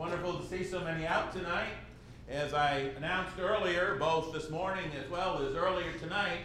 [0.00, 1.74] Wonderful to see so many out tonight.
[2.26, 6.38] As I announced earlier, both this morning as well as earlier tonight,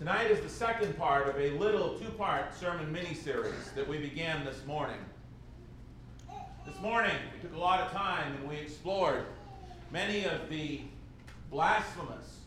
[0.00, 3.98] tonight is the second part of a little two part sermon mini series that we
[3.98, 4.96] began this morning.
[6.66, 9.24] This morning, we took a lot of time and we explored
[9.92, 10.80] many of the
[11.48, 12.38] blasphemous,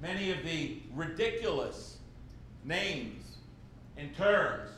[0.00, 1.96] many of the ridiculous
[2.64, 3.38] names
[3.96, 4.70] and terms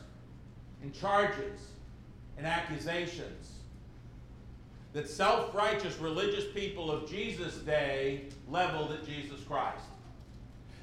[0.82, 1.60] and charges
[2.38, 3.59] and accusations
[4.92, 9.84] that self righteous religious people of Jesus' day leveled at Jesus Christ.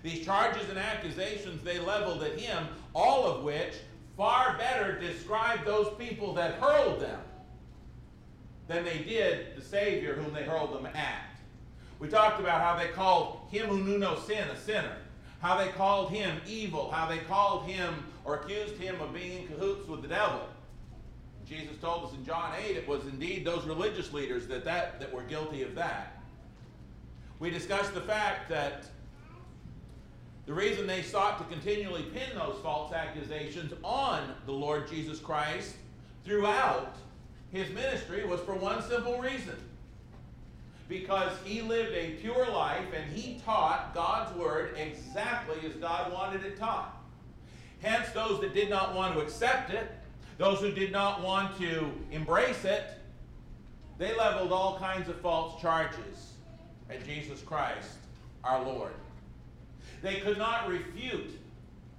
[0.03, 3.73] These charges and accusations they leveled at him, all of which
[4.15, 7.19] far better describe those people that hurled them
[8.67, 11.23] than they did the Savior whom they hurled them at.
[11.99, 14.97] We talked about how they called him who knew no sin a sinner,
[15.41, 19.47] how they called him evil, how they called him or accused him of being in
[19.47, 20.41] cahoots with the devil.
[21.49, 25.13] Jesus told us in John 8 it was indeed those religious leaders that, that, that
[25.13, 26.21] were guilty of that.
[27.39, 28.85] We discussed the fact that
[30.45, 35.75] the reason they sought to continually pin those false accusations on the Lord Jesus Christ
[36.25, 36.95] throughout
[37.51, 39.55] his ministry was for one simple reason.
[40.89, 46.45] Because he lived a pure life and he taught God's word exactly as God wanted
[46.45, 46.97] it taught.
[47.81, 49.91] Hence, those that did not want to accept it
[50.37, 52.83] those who did not want to embrace it,
[53.97, 56.33] they leveled all kinds of false charges
[56.89, 57.97] at Jesus Christ,
[58.43, 58.93] our Lord.
[60.01, 61.31] They could not refute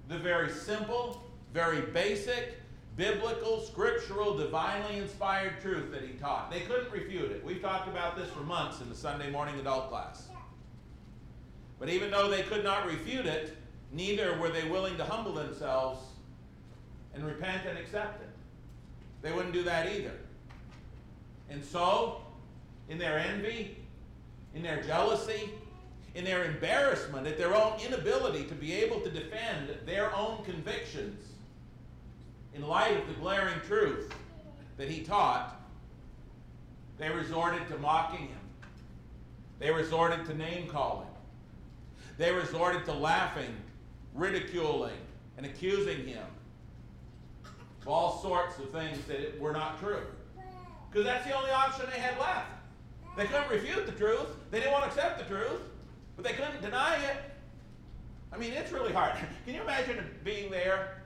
[0.07, 1.21] the very simple,
[1.53, 2.57] very basic,
[2.95, 6.49] biblical, scriptural, divinely inspired truth that he taught.
[6.49, 7.43] They couldn't refute it.
[7.43, 10.27] We've talked about this for months in the Sunday morning adult class.
[11.79, 13.55] But even though they could not refute it,
[13.91, 15.99] neither were they willing to humble themselves
[17.13, 18.28] and repent and accept it.
[19.21, 20.13] They wouldn't do that either.
[21.49, 22.21] And so,
[22.87, 23.77] in their envy,
[24.53, 25.49] in their jealousy,
[26.15, 31.23] in their embarrassment at their own inability to be able to defend their own convictions
[32.53, 34.11] in light of the glaring truth
[34.77, 35.59] that he taught,
[36.97, 38.39] they resorted to mocking him.
[39.59, 41.07] They resorted to name calling.
[42.17, 43.55] They resorted to laughing,
[44.13, 44.97] ridiculing,
[45.37, 46.25] and accusing him
[47.85, 50.01] all sorts of things that were not true.
[50.89, 52.47] Because that's the only option they had left.
[53.17, 54.27] They couldn't refute the truth.
[54.51, 55.61] They didn't want to accept the truth,
[56.15, 57.17] but they couldn't deny it.
[58.31, 59.15] I mean, it's really hard.
[59.45, 61.03] Can you imagine being there?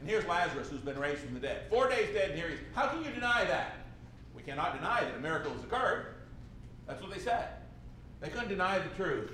[0.00, 1.62] And here's Lazarus, who's been raised from the dead.
[1.70, 2.60] Four days dead, and here he is.
[2.74, 3.76] How can you deny that?
[4.36, 6.16] We cannot deny that a miracle has occurred.
[6.86, 7.48] That's what they said.
[8.20, 9.32] They couldn't deny the truth,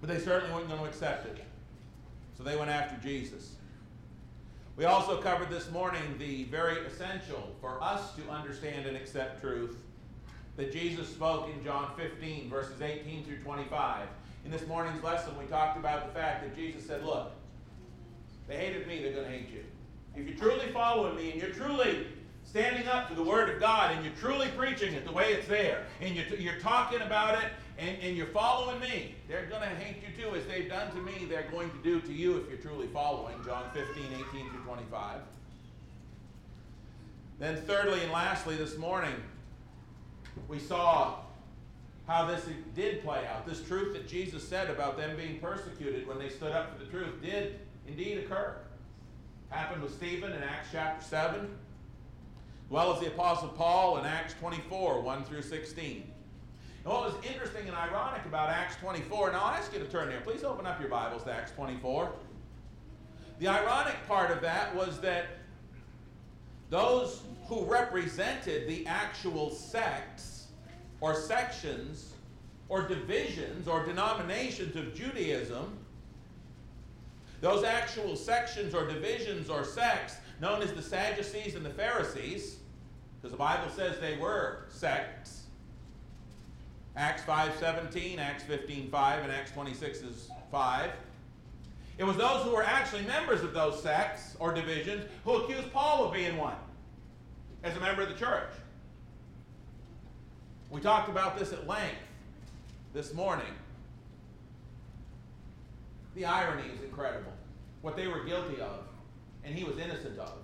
[0.00, 1.44] but they certainly weren't going to accept it.
[2.36, 3.56] So they went after Jesus.
[4.74, 9.76] We also covered this morning the very essential for us to understand and accept truth
[10.56, 14.08] that Jesus spoke in John 15, verses 18 through 25.
[14.46, 17.32] In this morning's lesson, we talked about the fact that Jesus said, Look,
[18.48, 19.62] they hated me, they're going to hate you.
[20.16, 22.06] If you're truly following me and you're truly
[22.42, 25.48] standing up to the Word of God and you're truly preaching it the way it's
[25.48, 27.50] there, and you're, you're talking about it
[27.82, 30.34] and, and you're following me, they're going to hate you too.
[30.36, 33.34] As they've done to me, they're going to do to you if you're truly following.
[33.44, 35.20] John 15, 18 through 25.
[37.40, 39.14] Then, thirdly and lastly, this morning,
[40.46, 41.16] we saw
[42.06, 43.46] how this did play out.
[43.46, 46.90] This truth that Jesus said about them being persecuted when they stood up for the
[46.90, 48.56] truth did indeed occur.
[49.48, 51.46] Happened with Stephen in Acts chapter 7, as
[52.70, 56.11] well as the Apostle Paul in Acts 24, 1 through 16.
[56.84, 60.08] And what was interesting and ironic about Acts 24, now I'll ask you to turn
[60.08, 60.20] there.
[60.20, 62.10] Please open up your Bibles to Acts 24.
[63.38, 65.26] The ironic part of that was that
[66.70, 70.48] those who represented the actual sects
[71.00, 72.14] or sections
[72.68, 75.78] or divisions or denominations of Judaism,
[77.40, 82.56] those actual sections or divisions or sects known as the Sadducees and the Pharisees,
[83.20, 85.41] because the Bible says they were sects,
[86.96, 90.90] Acts 5.17, Acts 15.5, and Acts 26 is 5.
[91.98, 96.06] It was those who were actually members of those sects or divisions who accused Paul
[96.06, 96.56] of being one
[97.62, 98.50] as a member of the church.
[100.70, 101.96] We talked about this at length
[102.92, 103.54] this morning.
[106.14, 107.32] The irony is incredible.
[107.82, 108.84] What they were guilty of,
[109.44, 110.34] and he was innocent of,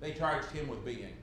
[0.00, 1.14] they charged him with being.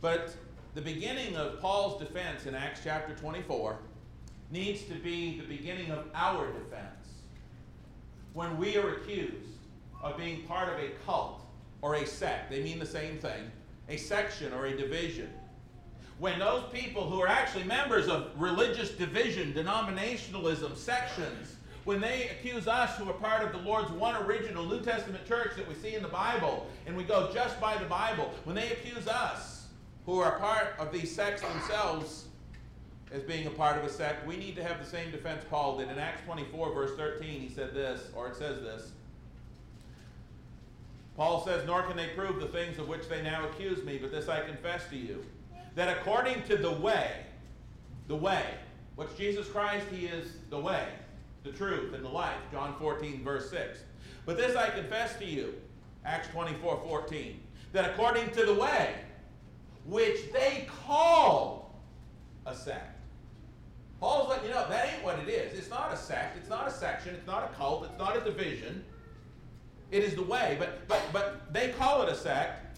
[0.00, 0.34] But
[0.78, 3.80] the beginning of Paul's defense in Acts chapter 24
[4.52, 7.24] needs to be the beginning of our defense.
[8.32, 9.58] When we are accused
[10.00, 11.40] of being part of a cult
[11.82, 13.50] or a sect, they mean the same thing,
[13.88, 15.28] a section or a division.
[16.20, 22.68] when those people who are actually members of religious division, denominationalism, sections, when they accuse
[22.68, 25.96] us who are part of the Lord's one original New Testament church that we see
[25.96, 29.57] in the Bible, and we go just by the Bible, when they accuse us
[30.08, 32.24] who are part of these sects themselves
[33.12, 35.76] as being a part of a sect, we need to have the same defense Paul
[35.76, 35.90] did.
[35.90, 38.92] In Acts 24, verse 13, he said this, or it says this.
[41.14, 44.10] Paul says, Nor can they prove the things of which they now accuse me, but
[44.10, 45.22] this I confess to you
[45.74, 47.10] that according to the way,
[48.06, 48.46] the way,
[48.96, 49.84] what's Jesus Christ?
[49.92, 50.88] He is the way,
[51.44, 52.40] the truth, and the life.
[52.50, 53.80] John 14, verse 6.
[54.24, 55.52] But this I confess to you,
[56.06, 57.38] Acts 24, 14,
[57.72, 58.94] that according to the way,
[59.88, 61.74] which they call
[62.46, 62.94] a sect.
[64.00, 65.58] Paul's letting you know that ain't what it is.
[65.58, 68.20] It's not a sect, it's not a section, it's not a cult, it's not a
[68.20, 68.84] division.
[69.90, 72.68] It is the way, but but but they call it a sect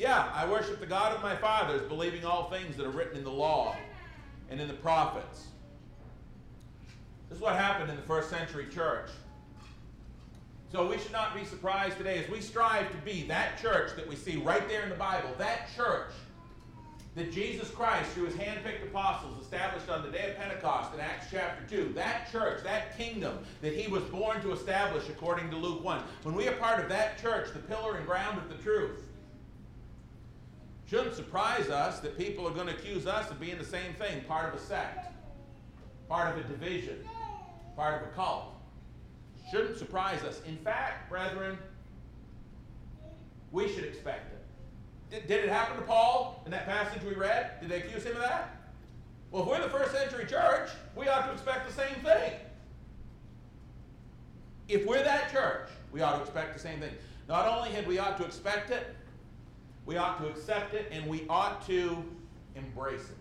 [0.00, 3.22] yeah, I worship the God of my fathers, believing all things that are written in
[3.22, 3.76] the law
[4.48, 5.48] and in the prophets.
[7.28, 9.10] This is what happened in the first century church.
[10.72, 14.08] So we should not be surprised today as we strive to be that church that
[14.08, 16.12] we see right there in the Bible, that church
[17.16, 21.26] that Jesus Christ, through his handpicked apostles, established on the day of Pentecost in Acts
[21.30, 25.82] chapter 2, that church, that kingdom that he was born to establish according to Luke
[25.82, 26.02] 1.
[26.22, 29.00] When we are part of that church, the pillar and ground of the truth,
[30.90, 34.24] Shouldn't surprise us that people are going to accuse us of being the same thing
[34.24, 35.06] part of a sect,
[36.08, 36.96] part of a division,
[37.76, 38.56] part of a cult.
[39.52, 40.42] Shouldn't surprise us.
[40.48, 41.56] In fact, brethren,
[43.52, 44.39] we should expect it.
[45.10, 47.60] Did, did, it happen to Paul in that passage we read?
[47.60, 48.56] Did they accuse him of that?
[49.30, 52.32] Well, if we're the first century church, we ought to expect the same thing.
[54.68, 56.92] If we're that church, we ought to expect the same thing.
[57.28, 58.94] Not only had we ought to expect it,
[59.84, 62.04] we ought to accept it and we ought to
[62.54, 63.16] embrace it.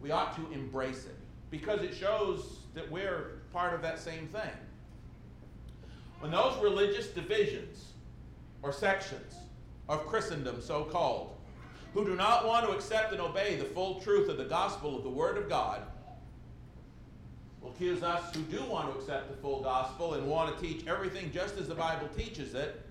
[0.00, 1.16] We ought to embrace it
[1.50, 4.50] because it shows that we're part of that same thing.
[6.20, 7.92] When those religious divisions
[8.62, 9.34] or sections
[9.88, 11.36] of Christendom, so called,
[11.92, 15.04] who do not want to accept and obey the full truth of the gospel of
[15.04, 15.82] the Word of God,
[17.60, 20.86] will accuse us who do want to accept the full gospel and want to teach
[20.86, 22.84] everything just as the Bible teaches it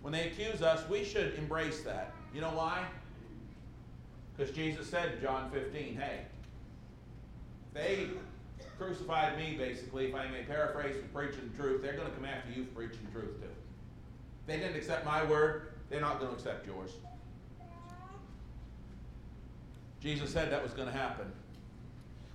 [0.00, 2.12] when they accuse us, we should embrace that.
[2.34, 2.84] You know why?
[4.36, 6.20] Because Jesus said in John 15, hey,
[7.74, 8.06] they
[8.78, 11.82] crucified me, basically, if I may paraphrase, for preaching the truth.
[11.82, 13.48] They're going to come after you for preaching the truth, too.
[14.46, 16.90] They didn't accept my word, they're not going to accept yours.
[20.00, 21.26] Jesus said that was going to happen.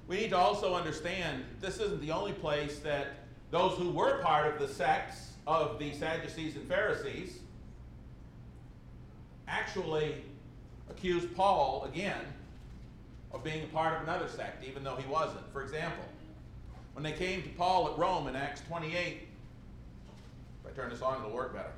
[0.07, 3.15] We need to also understand this isn't the only place that
[3.51, 7.39] those who were part of the sects of the Sadducees and Pharisees
[9.47, 10.15] actually
[10.89, 12.21] accused Paul again
[13.31, 15.51] of being a part of another sect, even though he wasn't.
[15.51, 16.03] For example,
[16.93, 19.27] when they came to Paul at Rome in Acts 28,
[20.63, 21.71] if I turn this on, it'll work better.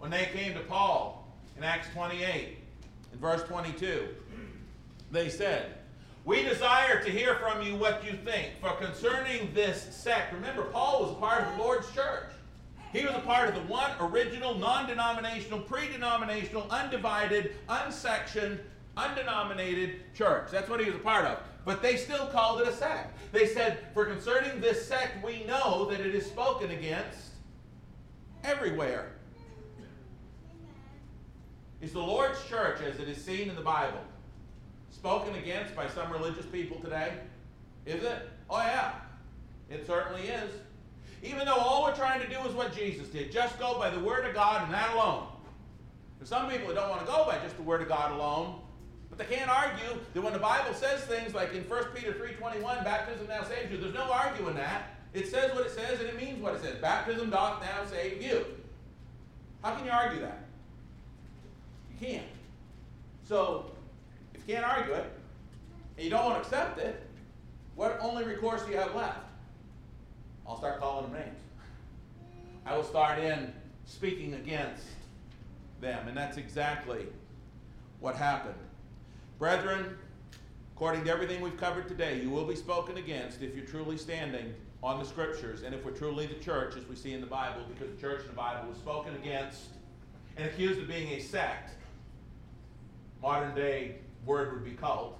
[0.00, 2.56] When they came to Paul in Acts 28,
[3.12, 4.08] in verse 22,
[5.12, 5.74] they said,
[6.24, 8.52] We desire to hear from you what you think.
[8.62, 12.32] For concerning this sect, remember, Paul was a part of the Lord's church.
[12.94, 18.58] He was a part of the one original, non denominational, pre denominational, undivided, unsectioned,
[18.96, 20.48] undenominated church.
[20.50, 21.40] That's what he was a part of.
[21.66, 23.18] But they still called it a sect.
[23.32, 27.32] They said, For concerning this sect, we know that it is spoken against
[28.44, 29.12] everywhere.
[31.80, 34.00] Is the Lord's church, as it is seen in the Bible,
[34.90, 37.12] spoken against by some religious people today?
[37.86, 38.28] Is it?
[38.48, 38.92] Oh, yeah.
[39.70, 40.50] It certainly is.
[41.22, 44.00] Even though all we're trying to do is what Jesus did, just go by the
[44.00, 45.26] Word of God and that alone.
[46.18, 48.60] There's some people that don't want to go by just the Word of God alone,
[49.08, 52.84] but they can't argue that when the Bible says things like in 1 Peter 3.21,
[52.84, 54.96] baptism now saves you, there's no arguing that.
[55.12, 56.76] It says what it says and it means what it says.
[56.76, 58.44] Baptism doth now save you.
[59.62, 60.44] How can you argue that?
[62.00, 62.24] Can't.
[63.24, 63.70] So,
[64.34, 65.12] if you can't argue it,
[65.96, 67.02] and you don't want to accept it,
[67.76, 69.20] what only recourse do you have left?
[70.46, 71.40] I'll start calling them names.
[72.66, 73.52] I will start in
[73.84, 74.84] speaking against
[75.80, 76.08] them.
[76.08, 77.06] And that's exactly
[78.00, 78.54] what happened.
[79.38, 79.96] Brethren,
[80.74, 84.54] according to everything we've covered today, you will be spoken against if you're truly standing
[84.82, 87.62] on the scriptures and if we're truly the church as we see in the Bible,
[87.68, 89.68] because the church in the Bible was spoken against
[90.36, 91.74] and accused of being a sect.
[93.22, 95.18] Modern day word would be cult.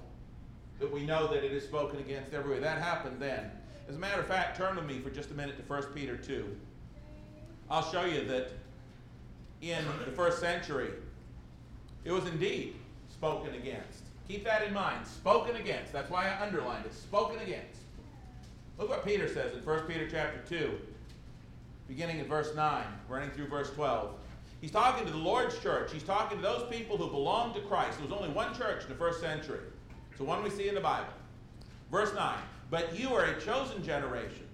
[0.79, 2.59] But we know that it is spoken against everywhere.
[2.59, 3.51] That happened then.
[3.87, 6.17] As a matter of fact, turn with me for just a minute to 1 Peter
[6.17, 6.45] 2.
[7.69, 8.51] I'll show you that
[9.61, 10.89] in the first century,
[12.03, 12.75] it was indeed
[13.09, 14.03] spoken against.
[14.27, 15.05] Keep that in mind.
[15.05, 15.93] Spoken against.
[15.93, 16.93] That's why I underlined it.
[16.93, 17.81] Spoken against.
[18.77, 20.71] Look what Peter says in 1 Peter chapter 2,
[21.87, 24.15] beginning in verse 9, running through verse 12.
[24.61, 25.91] He's talking to the Lord's church.
[25.91, 27.97] He's talking to those people who belong to Christ.
[27.97, 29.59] There was only one church in the first century.
[30.09, 31.11] It's the one we see in the Bible.
[31.91, 32.37] Verse 9
[32.69, 34.47] But you are a chosen generation,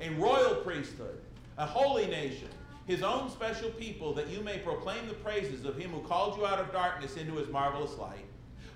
[0.00, 1.20] a royal priesthood,
[1.58, 2.48] a holy nation,
[2.86, 6.46] his own special people, that you may proclaim the praises of him who called you
[6.46, 8.24] out of darkness into his marvelous light,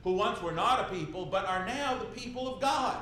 [0.02, 3.00] who once were not a people, but are now the people of God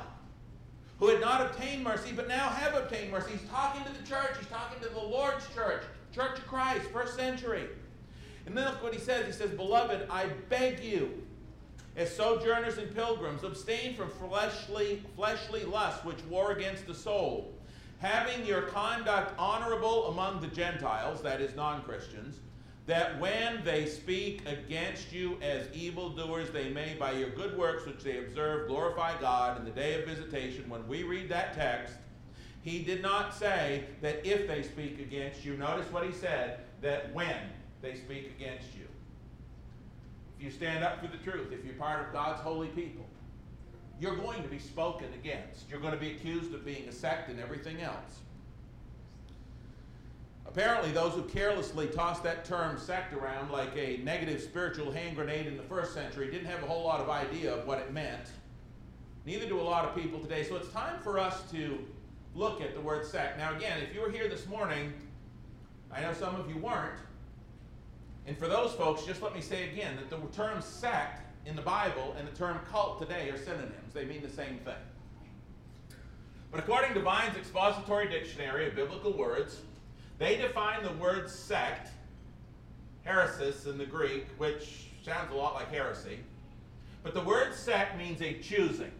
[0.99, 3.31] who had not obtained mercy, but now have obtained mercy.
[3.31, 4.37] He's talking to the church.
[4.37, 5.83] He's talking to the Lord's church.
[6.13, 7.67] Church of Christ, first century.
[8.45, 9.25] And then look what he says.
[9.25, 11.23] He says, Beloved, I beg you,
[11.95, 17.53] as sojourners and pilgrims, abstain from fleshly, fleshly lusts which war against the soul,
[17.99, 22.39] having your conduct honorable among the Gentiles, that is, non Christians,
[22.85, 28.03] that when they speak against you as evildoers, they may, by your good works which
[28.03, 30.67] they observe, glorify God in the day of visitation.
[30.67, 31.95] When we read that text,
[32.63, 35.57] he did not say that if they speak against you.
[35.57, 37.35] Notice what he said that when
[37.81, 38.87] they speak against you.
[40.37, 43.05] If you stand up for the truth, if you're part of God's holy people,
[43.99, 45.69] you're going to be spoken against.
[45.69, 48.19] You're going to be accused of being a sect and everything else.
[50.45, 55.47] Apparently, those who carelessly tossed that term sect around like a negative spiritual hand grenade
[55.47, 58.29] in the first century didn't have a whole lot of idea of what it meant.
[59.25, 60.43] Neither do a lot of people today.
[60.43, 61.79] So it's time for us to
[62.35, 63.37] look at the word sect.
[63.37, 64.93] Now, again, if you were here this morning,
[65.91, 66.99] I know some of you weren't.
[68.25, 71.61] And for those folks, just let me say again that the term sect in the
[71.61, 73.93] Bible and the term cult today are synonyms.
[73.93, 74.73] They mean the same thing.
[76.51, 79.59] But according to Vine's Expository Dictionary of Biblical Words,
[80.19, 81.89] they define the word sect,
[83.05, 86.19] hairesis in the Greek, which sounds a lot like heresy.
[87.01, 88.91] But the word sect means a choosing.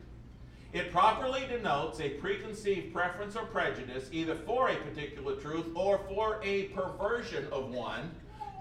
[0.73, 6.39] It properly denotes a preconceived preference or prejudice either for a particular truth or for
[6.43, 8.09] a perversion of one,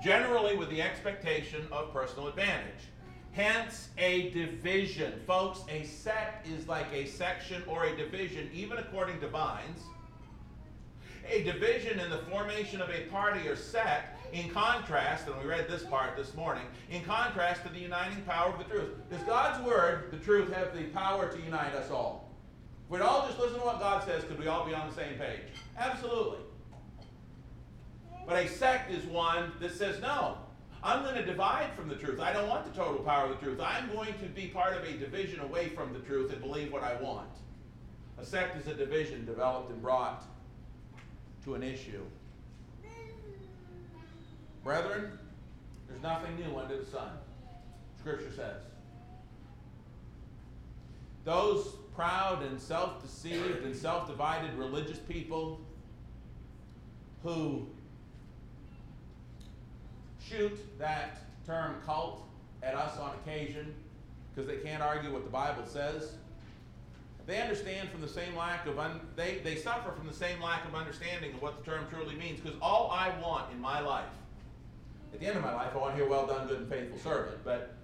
[0.05, 2.91] generally with the expectation of personal advantage.
[3.33, 5.23] Hence, a division.
[5.27, 9.81] Folks, a sect is like a section or a division, even according to Vines.
[11.27, 15.69] A division in the formation of a party or sect in contrast, and we read
[15.69, 18.91] this part this morning, in contrast to the uniting power of the truth.
[19.11, 22.31] Does God's word, the truth, have the power to unite us all?
[22.85, 24.95] If we'd all just listen to what God says, could we all be on the
[24.95, 25.53] same page?
[25.79, 26.39] Absolutely.
[28.27, 30.39] But a sect is one that says, no,
[30.83, 32.19] I'm going to divide from the truth.
[32.19, 33.61] I don't want the total power of the truth.
[33.61, 36.83] I'm going to be part of a division away from the truth and believe what
[36.83, 37.29] I want.
[38.19, 40.25] A sect is a division developed and brought
[41.45, 42.03] to an issue.
[44.65, 45.19] Brethren,
[45.89, 47.11] there's nothing new under the sun,
[47.99, 48.63] Scripture says.
[51.25, 55.61] Those proud and self deceived and self divided religious people
[57.23, 57.67] who
[60.21, 62.25] shoot that term cult
[62.63, 63.75] at us on occasion
[64.35, 66.15] because they can't argue what the Bible says.
[67.27, 70.67] They understand from the same lack of, un- they, they suffer from the same lack
[70.67, 74.09] of understanding of what the term truly means because all I want in my life
[75.13, 76.99] at the end of my life, I want to hear, well done, good and faithful
[76.99, 77.39] servant.
[77.45, 77.75] But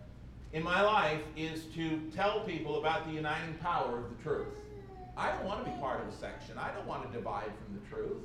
[0.52, 4.54] in my life is to tell people about the uniting power of the truth.
[5.16, 6.56] I don't want to be part of a section.
[6.58, 8.22] I don't want to divide from the truth.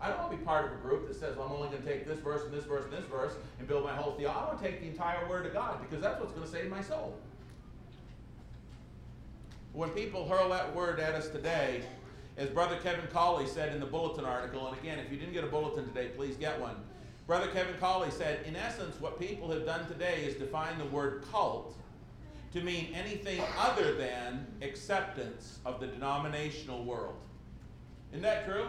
[0.00, 1.82] I don't want to be part of a group that says, well, I'm only going
[1.82, 4.38] to take this verse and this verse and this verse and build my whole theology.
[4.40, 6.70] I want to take the entire Word of God because that's what's going to save
[6.70, 7.18] my soul.
[9.72, 11.82] When people hurl that word at us today,
[12.38, 15.44] as Brother Kevin Cauley said in the bulletin article, and again, if you didn't get
[15.44, 16.76] a bulletin today, please get one.
[17.26, 21.24] Brother Kevin Cauley said, in essence, what people have done today is define the word
[21.32, 21.76] cult
[22.52, 27.16] to mean anything other than acceptance of the denominational world.
[28.12, 28.68] Isn't that true?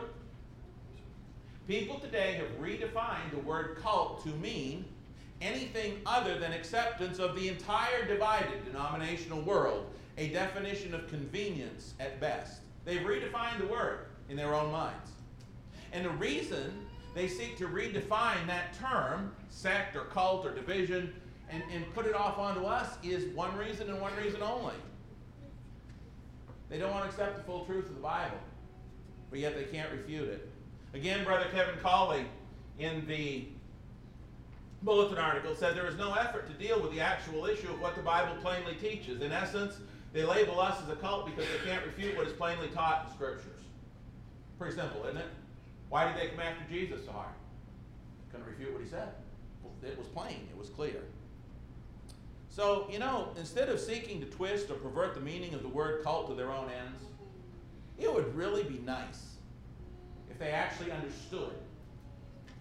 [1.68, 4.86] People today have redefined the word cult to mean
[5.40, 9.86] anything other than acceptance of the entire divided denominational world,
[10.18, 12.62] a definition of convenience at best.
[12.86, 15.12] They've redefined the word in their own minds.
[15.94, 21.14] And the reason they seek to redefine that term, sect or cult or division,
[21.50, 24.76] and, and put it off onto us is one reason and one reason only.
[26.70, 28.38] They don't want to accept the full truth of the Bible,
[29.30, 30.50] but yet they can't refute it.
[30.94, 32.26] Again, Brother Kevin Cauley
[32.80, 33.46] in the
[34.84, 37.96] bulletin article said there is no effort to deal with the actual issue of what
[37.96, 39.22] the Bible plainly teaches.
[39.22, 39.78] In essence,
[40.14, 43.10] they label us as a cult because they can't refute what is plainly taught in
[43.10, 43.62] the Scriptures.
[44.60, 45.28] Pretty simple, isn't it?
[45.90, 47.34] Why did they come after Jesus so hard?
[48.32, 49.10] Couldn't refute what he said.
[49.84, 51.04] It was plain, it was clear.
[52.50, 56.04] So, you know, instead of seeking to twist or pervert the meaning of the word
[56.04, 57.04] cult to their own ends,
[58.00, 59.36] it would really be nice
[60.30, 61.54] if they actually understood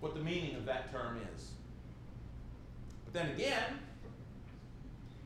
[0.01, 1.51] what the meaning of that term is.
[3.05, 3.79] But then again,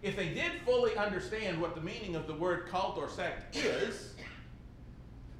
[0.03, 4.15] if they did fully understand what the meaning of the word cult or sect is,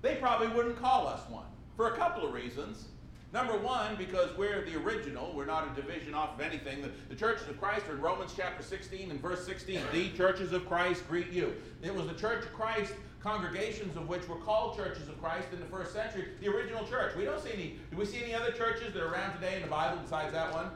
[0.03, 1.45] they probably wouldn't call us one.
[1.81, 2.89] For a couple of reasons.
[3.33, 6.83] Number one, because we're the original, we're not a division off of anything.
[6.83, 9.81] The, the, churches of Christ are in Romans chapter 16 and verse 16.
[9.91, 11.55] The churches of Christ greet you.
[11.83, 15.59] It was the church of Christ, congregations of which were called churches of Christ in
[15.59, 17.17] the first century, the original church.
[17.17, 19.63] We don't see any, do we see any other churches that are around today in
[19.63, 20.67] the Bible besides that one?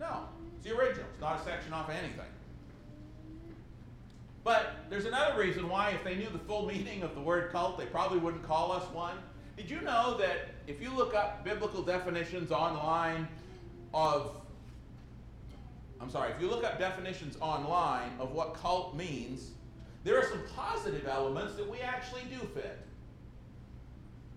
[0.00, 0.20] No.
[0.56, 1.04] It's the original.
[1.12, 2.24] It's not a section off of anything.
[4.42, 7.76] But there's another reason why, if they knew the full meaning of the word cult,
[7.76, 9.18] they probably wouldn't call us one.
[9.56, 13.28] Did you know that if you look up biblical definitions online
[13.92, 14.36] of,
[16.00, 19.50] I'm sorry, if you look up definitions online of what cult means,
[20.02, 22.78] there are some positive elements that we actually do fit.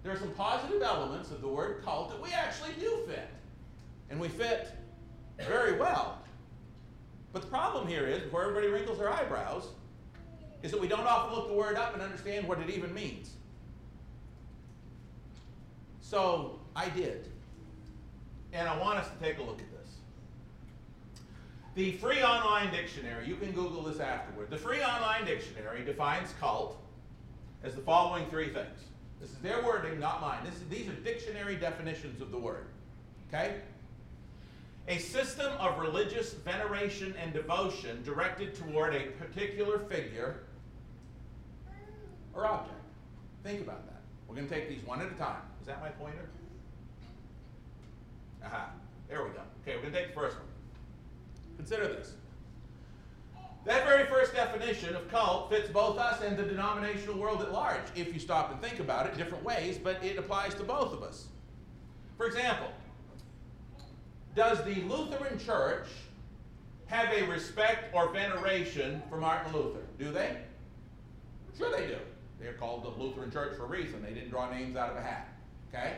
[0.03, 3.27] There are some positive elements of the word cult that we actually do fit.
[4.09, 4.71] And we fit
[5.39, 6.19] very well.
[7.33, 9.67] But the problem here is, before everybody wrinkles their eyebrows,
[10.63, 13.31] is that we don't often look the word up and understand what it even means.
[16.09, 17.27] So I did.
[18.53, 19.95] And I want us to take a look at this.
[21.75, 24.49] The free online dictionary, you can Google this afterward.
[24.49, 26.77] The free online dictionary defines cult
[27.61, 28.79] as the following three things.
[29.19, 30.45] This is their wording, not mine.
[30.45, 32.67] Is, these are dictionary definitions of the word.
[33.27, 33.55] Okay?
[34.87, 40.43] A system of religious veneration and devotion directed toward a particular figure
[42.33, 42.79] or object.
[43.43, 43.96] Think about that.
[44.27, 45.41] We're going to take these one at a time.
[45.61, 46.29] Is that my pointer?
[48.43, 48.69] Aha.
[49.09, 49.41] There we go.
[49.61, 50.45] Okay, we're going to take the first one.
[51.57, 52.13] Consider this.
[53.65, 57.81] That very first definition of cult fits both us and the denominational world at large,
[57.95, 61.03] if you stop and think about it different ways, but it applies to both of
[61.03, 61.27] us.
[62.15, 62.67] For example,
[64.35, 65.87] does the Lutheran Church
[66.85, 69.81] have a respect or veneration for Martin Luther?
[69.99, 70.37] Do they?
[71.57, 71.97] Sure they do.
[72.39, 74.01] They're called the Lutheran Church for a reason.
[74.01, 75.29] They didn't draw names out of a hat.
[75.69, 75.93] Okay?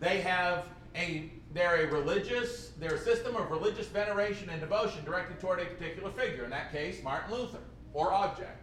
[0.00, 5.40] They have a they're a religious, they're a system of religious veneration and devotion directed
[5.40, 7.60] toward a particular figure, in that case, Martin Luther,
[7.94, 8.62] or object.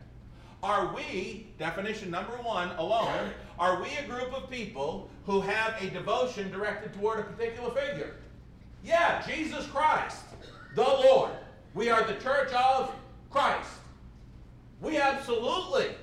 [0.62, 5.89] Are we, definition number one alone, are we a group of people who have a
[5.89, 8.13] devotion directed toward a particular figure?
[8.84, 10.24] Yeah, Jesus Christ,
[10.76, 11.32] the Lord.
[11.74, 12.94] We are the church of
[13.32, 13.72] Christ.
[14.82, 15.96] We absolutely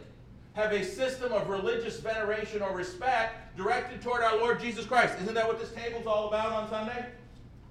[0.55, 5.15] have a system of religious veneration or respect directed toward our Lord Jesus Christ.
[5.23, 7.07] Isn't that what this table's all about on Sunday?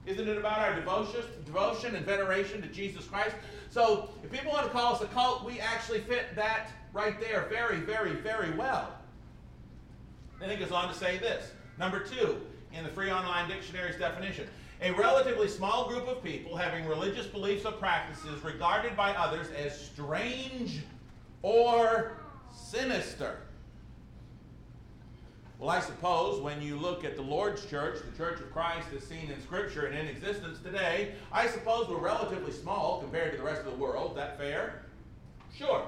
[0.06, 3.36] Isn't it about our devotion, devotion and veneration to Jesus Christ?
[3.70, 7.48] So, if people want to call us a cult, we actually fit that right there
[7.50, 8.94] very, very, very well.
[10.40, 11.52] Then he goes on to say this.
[11.78, 12.42] Number two,
[12.74, 14.48] in the Free Online Dictionary's definition,
[14.82, 19.80] a relatively small group of people having religious beliefs or practices regarded by others as
[19.80, 20.80] strange
[21.42, 22.18] or
[22.54, 23.40] sinister.
[25.60, 29.04] Well, I suppose when you look at the Lord's church, the church of Christ as
[29.04, 33.44] seen in Scripture and in existence today, I suppose we're relatively small compared to the
[33.44, 34.12] rest of the world.
[34.12, 34.86] Is that fair?
[35.54, 35.84] Sure.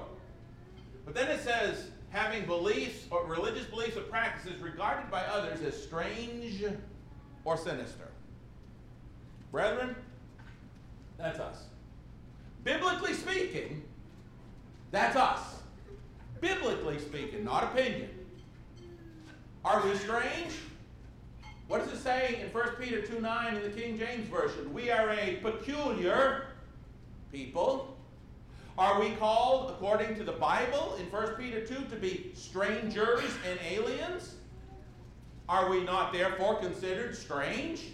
[1.06, 5.82] But then it says, having beliefs or religious beliefs or practices regarded by others as
[5.82, 6.62] strange
[7.44, 8.10] or sinister.
[9.50, 9.96] Brethren,
[11.16, 11.64] that's us.
[12.62, 13.82] Biblically speaking,
[14.90, 15.61] that's us
[16.42, 18.10] biblically speaking, not opinion.
[19.64, 20.52] Are we strange?
[21.68, 24.74] What does it say in 1 Peter 2 9 in the King James Version?
[24.74, 26.48] We are a peculiar
[27.30, 27.96] people.
[28.76, 33.58] Are we called, according to the Bible in 1 Peter 2, to be strangers and
[33.70, 34.34] aliens?
[35.48, 37.84] Are we not therefore considered strange?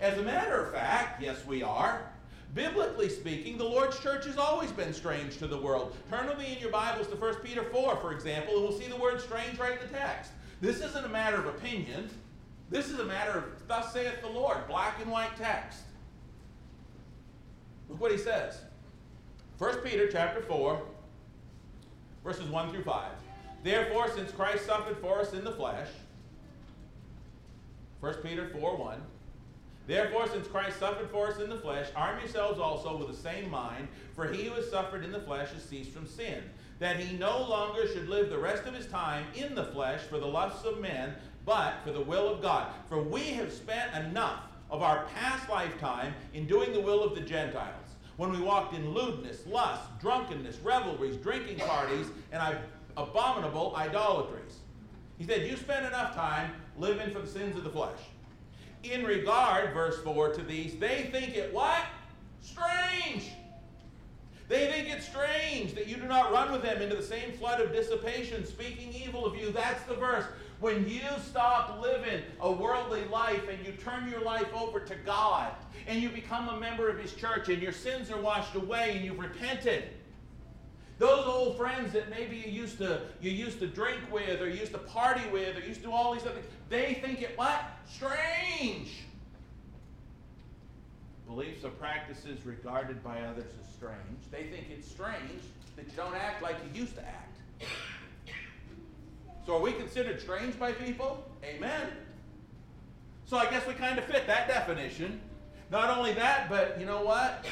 [0.00, 2.12] As a matter of fact, yes, we are.
[2.54, 5.94] Biblically speaking, the Lord's church has always been strange to the world.
[6.10, 8.86] Turn with me in your Bibles to 1 Peter 4, for example, and we'll see
[8.86, 10.30] the word strange right in the text.
[10.60, 12.08] This isn't a matter of opinion.
[12.70, 15.80] This is a matter of, thus saith the Lord, black and white text.
[17.88, 18.58] Look what he says.
[19.58, 20.82] 1 Peter chapter 4,
[22.24, 23.12] verses 1 through 5.
[23.62, 25.88] Therefore, since Christ suffered for us in the flesh,
[28.00, 29.00] 1 Peter 4 1.
[29.86, 33.48] Therefore, since Christ suffered for us in the flesh, arm yourselves also with the same
[33.50, 36.42] mind, for he who has suffered in the flesh has ceased from sin,
[36.80, 40.18] that he no longer should live the rest of his time in the flesh for
[40.18, 42.72] the lusts of men, but for the will of God.
[42.88, 47.20] For we have spent enough of our past lifetime in doing the will of the
[47.20, 47.82] Gentiles.
[48.16, 52.56] when we walked in lewdness, lust, drunkenness, revelries, drinking parties, and
[52.96, 54.60] abominable idolatries.
[55.18, 57.98] He said, You spend enough time living for the sins of the flesh.
[58.92, 61.84] In regard, verse 4, to these, they think it what?
[62.40, 63.30] Strange.
[64.48, 67.60] They think it strange that you do not run with them into the same flood
[67.60, 69.50] of dissipation, speaking evil of you.
[69.50, 70.24] That's the verse.
[70.60, 75.52] When you stop living a worldly life and you turn your life over to God
[75.86, 79.04] and you become a member of His church and your sins are washed away and
[79.04, 79.84] you've repented,
[80.98, 84.72] those old friends that maybe you used to you used to drink with or used
[84.72, 87.62] to party with or used to do all these other things, they think it what?
[87.86, 89.04] Strange.
[91.26, 94.30] Beliefs or practices regarded by others as strange.
[94.30, 95.42] They think it's strange
[95.76, 97.36] that you don't act like you used to act.
[99.44, 101.24] So are we considered strange by people?
[101.44, 101.88] Amen.
[103.26, 105.20] So I guess we kind of fit that definition.
[105.70, 107.44] Not only that, but you know what?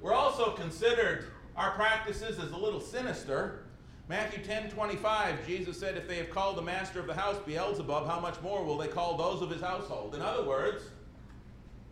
[0.00, 1.24] We're also considered
[1.58, 3.64] our practices is a little sinister.
[4.08, 8.06] Matthew 10 25, Jesus said, If they have called the master of the house Beelzebub,
[8.06, 10.14] how much more will they call those of his household?
[10.14, 10.84] In other words,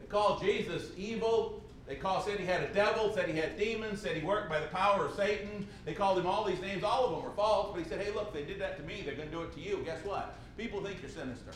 [0.00, 1.62] they called Jesus evil.
[1.86, 4.60] They called, said he had a devil, said he had demons, said he worked by
[4.60, 5.66] the power of Satan.
[5.84, 6.82] They called him all these names.
[6.82, 9.02] All of them were false, but he said, hey, look, they did that to me.
[9.04, 9.82] They're going to do it to you.
[9.84, 10.34] Guess what?
[10.56, 11.52] People think you're sinister.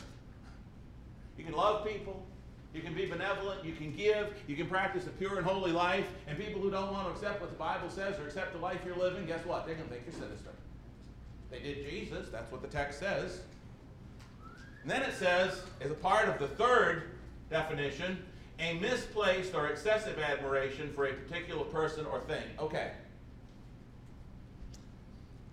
[1.37, 2.25] You can love people.
[2.73, 3.65] You can be benevolent.
[3.65, 4.33] You can give.
[4.47, 6.07] You can practice a pure and holy life.
[6.27, 8.79] And people who don't want to accept what the Bible says or accept the life
[8.85, 9.65] you're living, guess what?
[9.65, 10.51] They're going to think you're sinister.
[11.49, 12.29] They did Jesus.
[12.31, 13.41] That's what the text says.
[14.83, 17.11] And then it says, as a part of the third
[17.49, 18.23] definition,
[18.59, 22.43] a misplaced or excessive admiration for a particular person or thing.
[22.57, 22.91] Okay.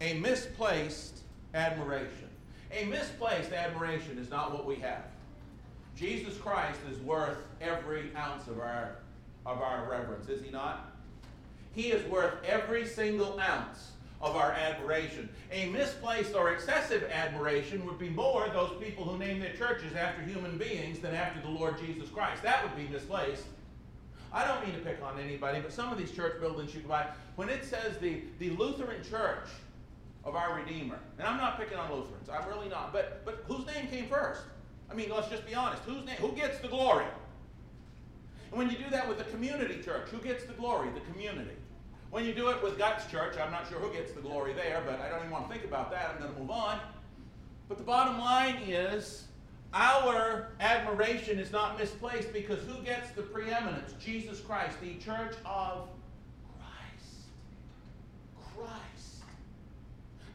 [0.00, 1.20] A misplaced
[1.54, 2.28] admiration.
[2.72, 5.04] A misplaced admiration is not what we have.
[5.98, 8.98] Jesus Christ is worth every ounce of our,
[9.44, 10.92] of our reverence, is he not?
[11.74, 15.28] He is worth every single ounce of our admiration.
[15.52, 20.22] A misplaced or excessive admiration would be more those people who name their churches after
[20.22, 22.42] human beings than after the Lord Jesus Christ.
[22.42, 23.44] That would be misplaced.
[24.32, 26.88] I don't mean to pick on anybody, but some of these church buildings you go
[26.88, 27.06] by,
[27.36, 29.48] when it says the, the Lutheran Church
[30.24, 33.66] of our Redeemer, and I'm not picking on Lutherans, I'm really not, but, but whose
[33.66, 34.42] name came first?
[34.90, 35.86] I mean, let's just be honest.
[35.86, 37.06] Name, who gets the glory?
[38.50, 40.88] And when you do that with the community church, who gets the glory?
[40.90, 41.56] The community.
[42.10, 44.82] When you do it with Guts Church, I'm not sure who gets the glory there,
[44.86, 46.10] but I don't even want to think about that.
[46.14, 46.80] I'm going to move on.
[47.68, 49.24] But the bottom line is
[49.74, 53.92] our admiration is not misplaced because who gets the preeminence?
[54.02, 55.88] Jesus Christ, the church of
[56.56, 57.26] Christ.
[58.56, 58.97] Christ.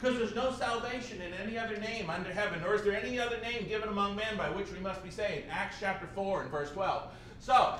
[0.03, 3.39] Because there's no salvation in any other name under heaven, nor is there any other
[3.39, 5.45] name given among men by which we must be saved.
[5.49, 7.03] Acts chapter 4 and verse 12.
[7.39, 7.75] So,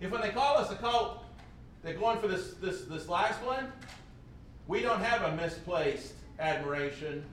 [0.00, 1.22] if when they call us a cult,
[1.84, 3.72] they're going for this, this, this last one.
[4.66, 7.24] We don't have a misplaced admiration.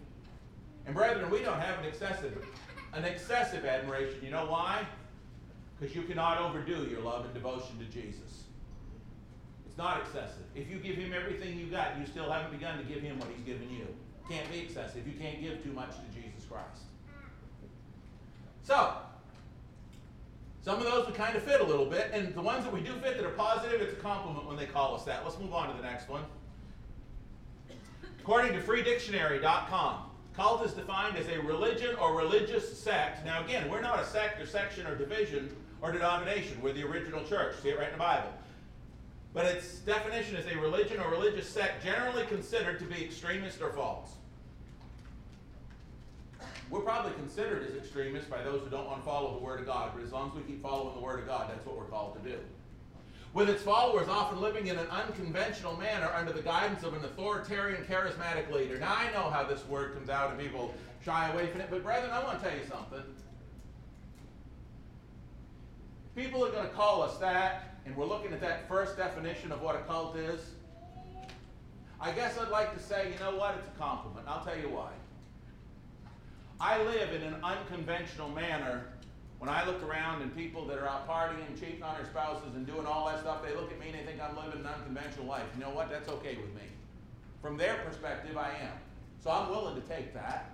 [0.86, 2.46] And brethren, we don't have an excessive,
[2.94, 4.20] an excessive admiration.
[4.22, 4.86] You know why?
[5.80, 8.44] Because you cannot overdo your love and devotion to Jesus.
[9.66, 10.44] It's not excessive.
[10.54, 13.28] If you give him everything you got, you still haven't begun to give him what
[13.36, 13.88] he's given you.
[14.32, 15.06] Can't be excessive.
[15.06, 16.84] You can't give too much to Jesus Christ.
[18.64, 18.94] So,
[20.62, 22.80] some of those we kind of fit a little bit, and the ones that we
[22.80, 25.26] do fit that are positive, it's a compliment when they call us that.
[25.26, 26.24] Let's move on to the next one.
[28.22, 33.26] According to freedictionary.com, cult is defined as a religion or religious sect.
[33.26, 36.62] Now, again, we're not a sect or section or division or denomination.
[36.62, 37.56] We're the original church.
[37.62, 38.32] See it right in the Bible.
[39.34, 43.74] But its definition is a religion or religious sect generally considered to be extremist or
[43.74, 44.12] false
[46.72, 49.66] we're probably considered as extremists by those who don't want to follow the Word of
[49.66, 51.84] God, but as long as we keep following the Word of God, that's what we're
[51.84, 52.38] called to do.
[53.34, 57.84] With its followers often living in an unconventional manner under the guidance of an authoritarian,
[57.84, 58.80] charismatic leader.
[58.80, 61.84] Now, I know how this word comes out and people shy away from it, but
[61.84, 63.04] brethren, I want to tell you something.
[66.16, 69.62] People are going to call us that, and we're looking at that first definition of
[69.62, 70.42] what a cult is.
[72.00, 73.56] I guess I'd like to say, you know what?
[73.60, 74.26] It's a compliment.
[74.28, 74.90] I'll tell you why.
[76.62, 78.86] I live in an unconventional manner.
[79.40, 82.68] When I look around and people that are out partying, cheating on their spouses, and
[82.68, 85.26] doing all that stuff, they look at me and they think I'm living an unconventional
[85.26, 85.42] life.
[85.56, 85.90] You know what?
[85.90, 86.62] That's okay with me.
[87.42, 88.78] From their perspective, I am.
[89.24, 90.52] So I'm willing to take that.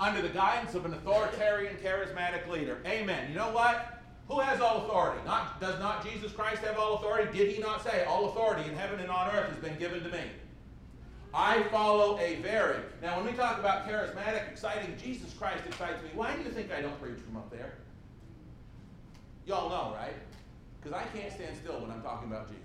[0.00, 2.78] Under the guidance of an authoritarian, charismatic leader.
[2.86, 3.28] Amen.
[3.28, 4.00] You know what?
[4.28, 5.20] Who has all authority?
[5.26, 7.36] Not, does not Jesus Christ have all authority?
[7.36, 10.08] Did he not say, All authority in heaven and on earth has been given to
[10.08, 10.22] me?
[11.34, 12.78] I follow a very.
[13.02, 16.10] Now, when we talk about charismatic, exciting, Jesus Christ excites me.
[16.14, 17.74] Why do you think I don't preach from up there?
[19.46, 20.14] Y'all know, right?
[20.80, 22.64] Because I can't stand still when I'm talking about Jesus.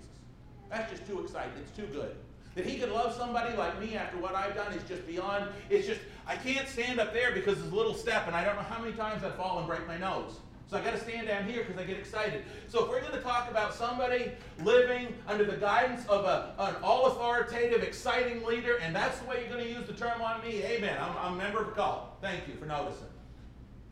[0.70, 1.52] That's just too exciting.
[1.60, 2.16] It's too good.
[2.54, 5.46] That he could love somebody like me after what I've done is just beyond.
[5.70, 8.56] It's just, I can't stand up there because it's a little step, and I don't
[8.56, 10.38] know how many times I fall and break my nose.
[10.74, 12.42] So I got to stand down here because I get excited.
[12.66, 14.32] So if we're going to talk about somebody
[14.64, 19.38] living under the guidance of a, an all authoritative, exciting leader, and that's the way
[19.38, 20.98] you're going to use the term on me, amen.
[21.00, 22.16] I'm, I'm a member of a cult.
[22.20, 23.06] Thank you for noticing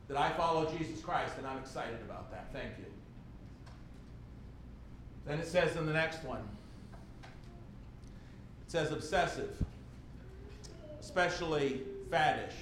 [0.09, 2.49] that I follow Jesus Christ, and I'm excited about that.
[2.53, 2.87] Thank you.
[5.25, 6.43] Then it says in the next one,
[7.23, 9.55] it says obsessive,
[10.99, 12.55] especially faddish.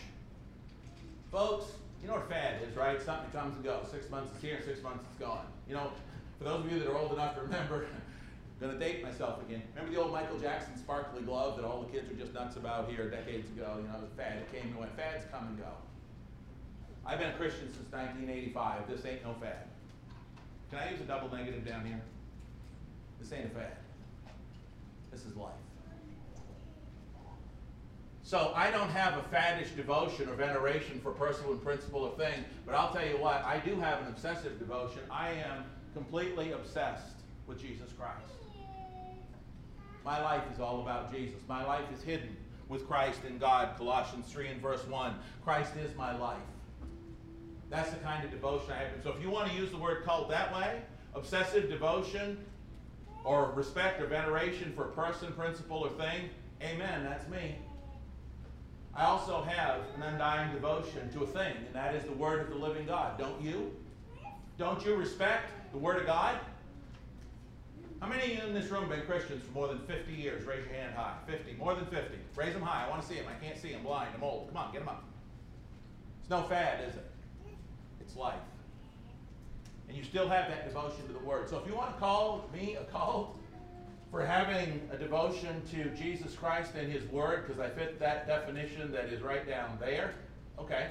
[1.32, 3.00] Folks, you know what fad is, right?
[3.00, 3.86] Something comes and goes.
[3.90, 5.44] Six months it's here, six months it's gone.
[5.68, 5.92] You know,
[6.38, 7.86] for those of you that are old enough to remember,
[8.62, 9.62] I'm to date myself again.
[9.74, 12.90] Remember the old Michael Jackson sparkly glove that all the kids were just nuts about
[12.90, 13.78] here decades ago?
[13.80, 14.36] You know, it was a fad.
[14.36, 14.94] It came and went.
[14.96, 15.72] Fads come and go.
[17.06, 18.88] I've been a Christian since 1985.
[18.88, 19.64] This ain't no fad.
[20.70, 22.00] Can I use a double negative down here?
[23.18, 23.76] This ain't a fad.
[25.10, 25.52] This is life.
[28.30, 32.44] So I don't have a faddish devotion or veneration for person and principle or thing,
[32.64, 35.00] but I'll tell you what, I do have an obsessive devotion.
[35.10, 35.64] I am
[35.94, 37.16] completely obsessed
[37.48, 38.32] with Jesus Christ.
[40.04, 41.40] My life is all about Jesus.
[41.48, 42.36] My life is hidden
[42.68, 45.12] with Christ in God, Colossians 3 and verse 1.
[45.42, 46.38] Christ is my life.
[47.68, 48.90] That's the kind of devotion I have.
[49.02, 50.82] So if you want to use the word cult that way,
[51.16, 52.38] obsessive devotion
[53.24, 56.30] or respect or veneration for person, principle, or thing,
[56.62, 57.56] amen, that's me.
[59.00, 62.50] I also have an undying devotion to a thing, and that is the Word of
[62.50, 63.18] the living God.
[63.18, 63.74] Don't you?
[64.58, 66.38] Don't you respect the Word of God?
[68.00, 70.44] How many in this room have been Christians for more than 50 years?
[70.44, 71.14] Raise your hand high.
[71.26, 71.54] 50.
[71.54, 72.14] More than 50.
[72.36, 72.84] Raise them high.
[72.84, 73.24] I want to see them.
[73.26, 73.84] I can't see them.
[73.84, 74.10] Blind.
[74.14, 74.48] I'm old.
[74.48, 75.02] Come on, get them up.
[76.20, 77.10] It's no fad, is it?
[78.02, 78.34] It's life.
[79.88, 81.48] And you still have that devotion to the Word.
[81.48, 83.38] So if you want to call me a cult,
[84.10, 88.90] for having a devotion to Jesus Christ and His Word, because I fit that definition
[88.92, 90.14] that is right down there.
[90.58, 90.88] Okay.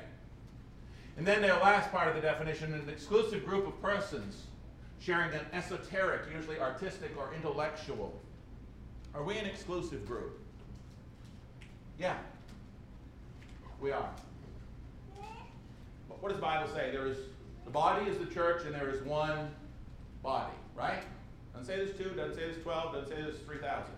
[1.17, 4.43] And then the last part of the definition an exclusive group of persons
[4.99, 8.13] sharing an esoteric, usually artistic or intellectual.
[9.13, 10.39] Are we an exclusive group?
[11.97, 12.17] Yeah.
[13.81, 14.09] We are.
[16.07, 16.91] But What does the Bible say?
[16.91, 17.17] There is
[17.65, 19.51] the body is the church and there is one
[20.23, 21.03] body, right?
[21.59, 23.93] Doesn't say there's two, doesn't say there's 12, doesn't say there's 3,000.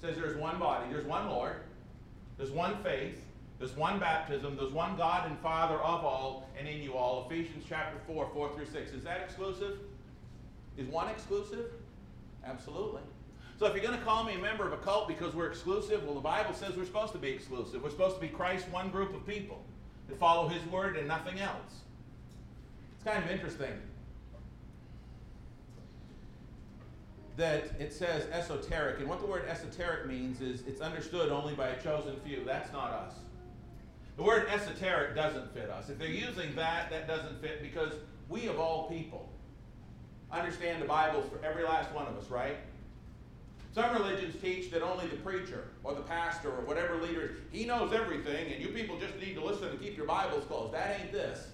[0.00, 1.56] Says there's one body, there's one Lord,
[2.38, 3.24] there's one faith,
[3.58, 7.26] there's one baptism, there's one God and Father of all and in you all.
[7.28, 8.92] Ephesians chapter 4, 4 through 6.
[8.92, 9.78] Is that exclusive?
[10.76, 11.72] Is one exclusive?
[12.46, 13.02] Absolutely.
[13.58, 16.04] So if you're going to call me a member of a cult because we're exclusive,
[16.04, 17.82] well, the Bible says we're supposed to be exclusive.
[17.82, 19.60] We're supposed to be Christ's one group of people
[20.08, 21.80] that follow his word and nothing else.
[22.94, 23.72] It's kind of interesting.
[27.36, 31.68] That it says esoteric, and what the word esoteric means is it's understood only by
[31.68, 32.44] a chosen few.
[32.44, 33.14] That's not us.
[34.16, 35.88] The word esoteric doesn't fit us.
[35.88, 37.92] If they're using that, that doesn't fit because
[38.28, 39.28] we, of all people,
[40.30, 42.56] understand the Bibles for every last one of us, right?
[43.74, 47.94] Some religions teach that only the preacher or the pastor or whatever leader, he knows
[47.94, 50.74] everything, and you people just need to listen and keep your Bibles closed.
[50.74, 51.48] That ain't this.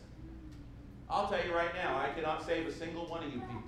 [1.08, 3.67] I'll tell you right now, I cannot save a single one of you people.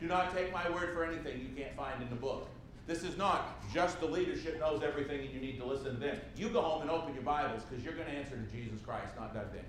[0.00, 2.48] Do not take my word for anything you can't find in the book.
[2.86, 6.18] This is not just the leadership knows everything and you need to listen to them.
[6.36, 9.14] You go home and open your Bibles because you're going to answer to Jesus Christ,
[9.16, 9.68] not Doug Dingley.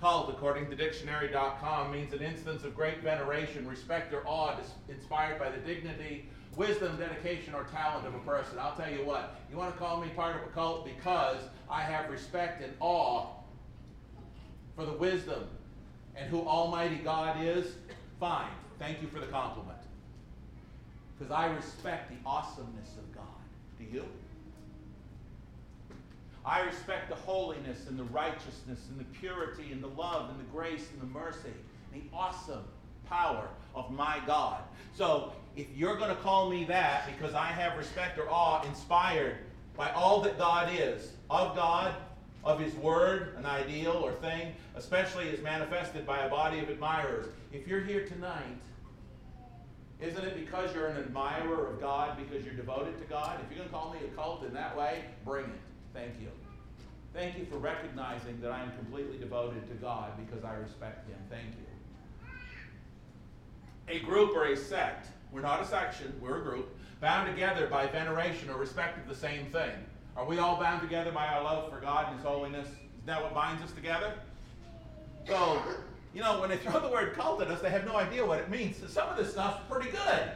[0.00, 4.54] Cult, according to dictionary.com, means an instance of great veneration, respect, or awe
[4.88, 8.58] inspired by the dignity, wisdom, dedication, or talent of a person.
[8.58, 11.82] I'll tell you what, you want to call me part of a cult because I
[11.82, 13.26] have respect and awe
[14.76, 15.44] for the wisdom,
[16.16, 17.66] and who Almighty God is,
[18.20, 18.50] fine.
[18.78, 19.78] Thank you for the compliment.
[21.18, 23.24] Because I respect the awesomeness of God.
[23.78, 24.04] Do you?
[26.44, 30.44] I respect the holiness and the righteousness and the purity and the love and the
[30.52, 31.52] grace and the mercy
[31.92, 32.64] and the awesome
[33.08, 34.62] power of my God.
[34.94, 39.36] So if you're going to call me that because I have respect or awe inspired
[39.76, 41.94] by all that God is, of God,
[42.44, 47.26] of his word, an ideal or thing, especially as manifested by a body of admirers.
[47.52, 48.58] If you're here tonight,
[50.00, 53.40] isn't it because you're an admirer of God, because you're devoted to God?
[53.42, 55.60] If you're going to call me a cult in that way, bring it.
[55.94, 56.28] Thank you.
[57.14, 61.16] Thank you for recognizing that I am completely devoted to God because I respect Him.
[61.30, 61.64] Thank you.
[63.88, 67.86] A group or a sect, we're not a section, we're a group, bound together by
[67.86, 69.72] veneration or respect of the same thing.
[70.16, 72.68] Are we all bound together by our love for God and His holiness?
[72.68, 74.14] Is that what binds us together?
[75.26, 75.60] So,
[76.14, 78.38] you know, when they throw the word cult at us, they have no idea what
[78.38, 78.76] it means.
[78.76, 80.30] So some of this stuff's pretty good.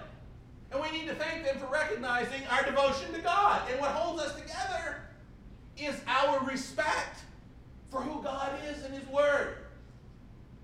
[0.70, 3.62] And we need to thank them for recognizing our devotion to God.
[3.70, 5.02] And what holds us together
[5.78, 7.20] is our respect
[7.90, 9.58] for who God is and His Word.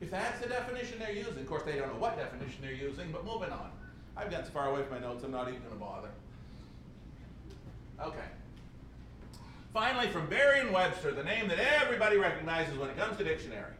[0.00, 3.11] If that's the definition they're using, of course, they don't know what definition they're using,
[3.12, 3.70] but moving on.
[4.16, 6.09] I've gotten so far away from my notes, I'm not even going to bother.
[8.03, 8.27] Okay.
[9.74, 13.72] Finally, from Merriam Webster, the name that everybody recognizes when it comes to dictionary.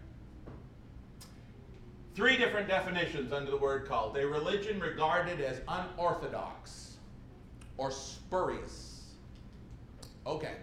[2.17, 4.17] Three different definitions under the word cult.
[4.17, 6.97] A religion regarded as unorthodox
[7.77, 9.13] or spurious.
[10.27, 10.55] Okay.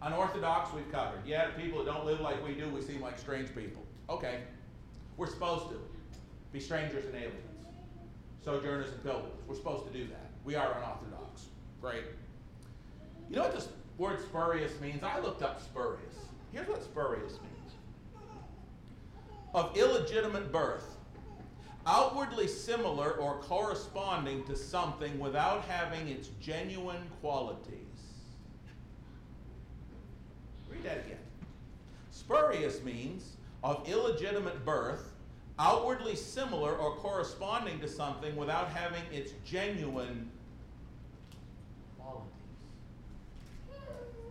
[0.00, 1.20] Unorthodox, we've covered.
[1.26, 3.82] Yeah, people that don't live like we do, we seem like strange people.
[4.08, 4.40] Okay.
[5.18, 5.78] We're supposed to
[6.50, 7.66] be strangers and aliens,
[8.42, 9.34] sojourners and pilgrims.
[9.46, 10.30] We're supposed to do that.
[10.44, 11.48] We are unorthodox.
[11.82, 12.04] Great.
[13.28, 15.02] You know what this word spurious means?
[15.02, 16.16] I looked up spurious.
[16.52, 17.52] Here's what spurious means
[19.54, 20.96] of illegitimate birth,
[21.86, 27.76] outwardly similar or corresponding to something without having its genuine qualities.
[30.70, 31.18] Read that again.
[32.10, 35.12] Spurious means of illegitimate birth,
[35.58, 40.30] outwardly similar or corresponding to something without having its genuine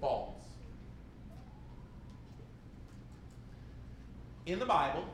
[0.02, 0.34] False.
[4.48, 5.06] In the Bible,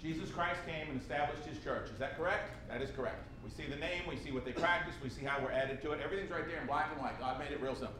[0.00, 1.90] Jesus Christ came and established his church.
[1.90, 2.52] Is that correct?
[2.68, 3.26] That is correct.
[3.44, 5.90] We see the name, we see what they practice, we see how we're added to
[5.90, 6.00] it.
[6.02, 7.18] Everything's right there in black and white.
[7.18, 7.96] God made it real simple.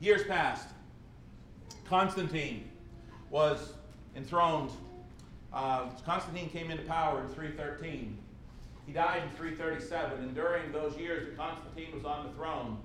[0.00, 0.68] Years passed.
[1.88, 2.70] Constantine
[3.30, 3.74] was
[4.16, 4.70] enthroned.
[5.52, 8.16] Uh, Constantine came into power in 313.
[8.86, 12.78] He died in 337, and during those years that Constantine was on the throne,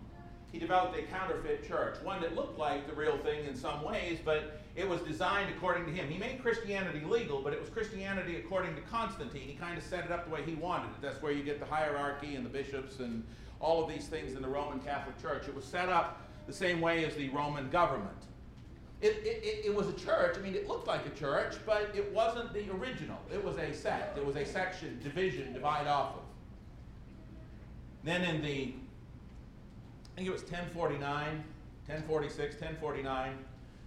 [0.53, 4.19] he developed a counterfeit church, one that looked like the real thing in some ways,
[4.23, 6.07] but it was designed according to him.
[6.07, 9.47] He made Christianity legal, but it was Christianity according to Constantine.
[9.47, 11.01] He kind of set it up the way he wanted it.
[11.01, 13.23] That's where you get the hierarchy and the bishops and
[13.59, 15.47] all of these things in the Roman Catholic Church.
[15.47, 18.11] It was set up the same way as the Roman government.
[19.01, 20.37] It, it, it, was a church.
[20.37, 23.17] I mean, it looked like a church, but it wasn't the original.
[23.33, 24.19] It was a sect.
[24.19, 26.21] It was a section, division, divide off of.
[28.03, 28.75] Then in the,
[30.13, 31.01] I think it was 1049,
[31.87, 33.33] 1046, 1049,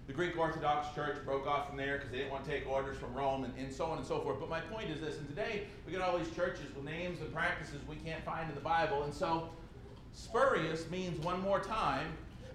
[0.09, 2.99] the Greek Orthodox Church broke off from there because they didn't want to take orders
[2.99, 4.41] from Rome and, and, so on and so forth.
[4.41, 7.33] But my point is this, and today we got all these churches with names and
[7.33, 9.05] practices we can't find in the Bible.
[9.05, 9.51] And so
[10.15, 12.09] spurious means one more time,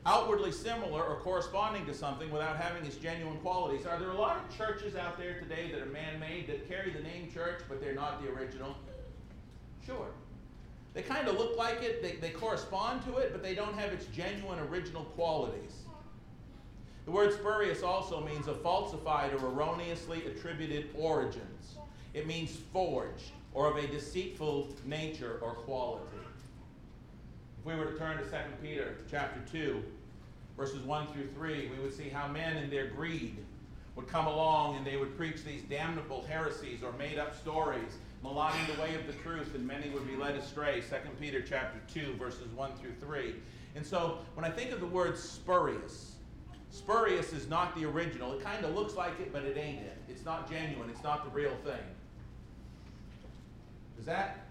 [0.06, 3.86] outwardly similar or corresponding to something without having its genuine qualities.
[3.86, 7.02] Are there a lot of churches out there today that are man-made that carry the
[7.02, 8.76] name church, but they're not the original?
[9.86, 10.08] Sure.
[10.94, 13.94] They kind of look like it, they, they correspond to it, but they don't have
[13.94, 15.84] its genuine original qualities.
[17.06, 21.76] The word spurious also means of falsified or erroneously attributed origins.
[22.14, 26.06] It means forged or of a deceitful nature or quality.
[27.60, 28.30] If we were to turn to 2
[28.62, 29.84] Peter chapter 2,
[30.58, 33.38] verses 1 through 3, we would see how men in their greed
[33.96, 38.66] would come along and they would preach these damnable heresies or made up stories, maligning
[38.74, 40.82] the way of the truth, and many would be led astray.
[40.82, 43.36] 2 Peter chapter 2, verses 1 through 3.
[43.76, 46.12] And so when I think of the word spurious,
[46.72, 48.32] Spurious is not the original.
[48.32, 49.98] It kind of looks like it, but it ain't it.
[50.08, 50.90] It's not genuine.
[50.90, 51.84] It's not the real thing.
[53.98, 54.46] Does that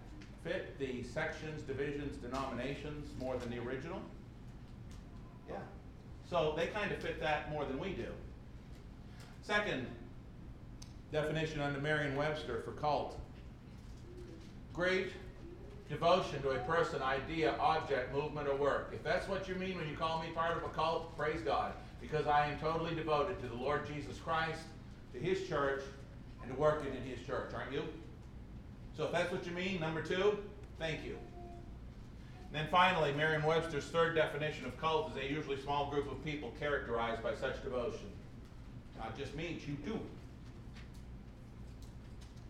[0.45, 4.01] fit the sections, divisions, denominations more than the original?
[5.49, 5.57] Yeah.
[6.29, 8.09] So they kind of fit that more than we do.
[9.43, 9.87] Second
[11.11, 13.19] definition under Merriam-Webster for cult.
[14.73, 15.09] Great
[15.89, 18.91] devotion to a person, idea, object, movement, or work.
[18.95, 21.73] If that's what you mean when you call me part of a cult, praise God
[22.01, 24.61] because I am totally devoted to the Lord Jesus Christ,
[25.13, 25.83] to His church,
[26.43, 27.85] and to working in His church, aren't you?
[28.97, 30.39] So if that's what you mean, number two,
[30.79, 31.17] thank you.
[32.47, 36.25] And then finally, Merriam Webster's third definition of cult is a usually small group of
[36.25, 38.11] people characterized by such devotion.
[38.99, 40.01] Not just me, you too.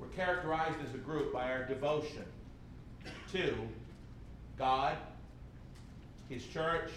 [0.01, 2.25] We're characterized as a group by our devotion
[3.33, 3.55] to
[4.57, 4.97] God,
[6.29, 6.91] His church,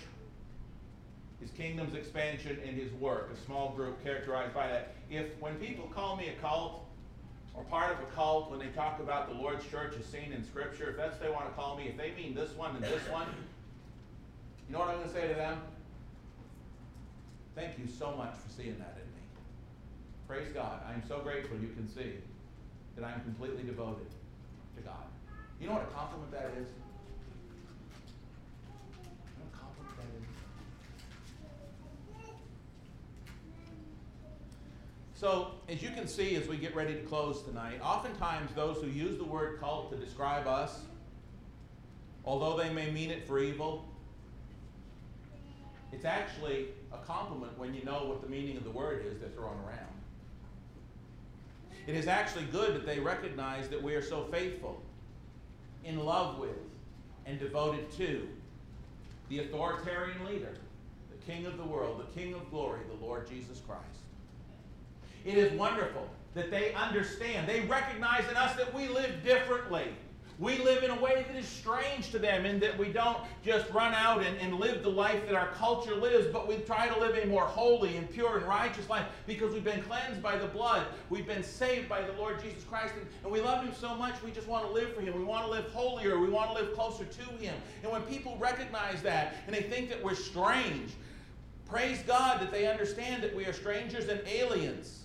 [1.43, 4.95] his kingdom's expansion and his work, a small group characterized by that.
[5.09, 6.85] If when people call me a cult
[7.53, 10.43] or part of a cult, when they talk about the Lord's church as seen in
[10.45, 12.85] Scripture, if that's what they want to call me, if they mean this one and
[12.85, 13.27] this one,
[14.67, 15.59] you know what I'm going to say to them?
[17.55, 19.21] Thank you so much for seeing that in me.
[20.29, 20.79] Praise God.
[20.87, 22.13] I am so grateful you can see
[22.95, 24.07] that I am completely devoted
[24.75, 25.05] to God.
[25.59, 26.67] You know what a compliment that is?
[35.23, 38.89] So, as you can see as we get ready to close tonight, oftentimes those who
[38.89, 40.81] use the word cult to describe us,
[42.25, 43.85] although they may mean it for evil,
[45.93, 49.29] it's actually a compliment when you know what the meaning of the word is they're
[49.29, 49.92] throwing around.
[51.85, 54.81] It is actually good that they recognize that we are so faithful,
[55.83, 56.57] in love with,
[57.25, 58.27] and devoted to
[59.29, 60.53] the authoritarian leader,
[61.11, 63.83] the King of the world, the King of glory, the Lord Jesus Christ.
[65.25, 69.87] It is wonderful that they understand, they recognize in us that we live differently.
[70.43, 73.69] We live in a way that is strange to them, in that we don't just
[73.71, 76.99] run out and, and live the life that our culture lives, but we try to
[76.99, 80.47] live a more holy and pure and righteous life because we've been cleansed by the
[80.47, 80.85] blood.
[81.09, 84.21] We've been saved by the Lord Jesus Christ, and, and we love Him so much
[84.21, 85.17] we just want to live for Him.
[85.17, 86.19] We want to live holier.
[86.19, 87.55] We want to live closer to Him.
[87.81, 90.91] And when people recognize that and they think that we're strange,
[91.69, 95.03] praise God that they understand that we are strangers and aliens